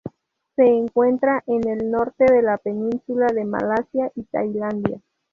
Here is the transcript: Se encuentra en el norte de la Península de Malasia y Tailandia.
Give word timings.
Se 0.55 0.65
encuentra 0.65 1.43
en 1.45 1.67
el 1.67 1.91
norte 1.91 2.23
de 2.25 2.41
la 2.41 2.57
Península 2.57 3.27
de 3.31 3.45
Malasia 3.45 4.11
y 4.15 4.23
Tailandia. 4.23 4.99